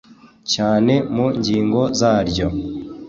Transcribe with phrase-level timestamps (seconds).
[0.53, 2.47] Cyane mu ngingo zaryo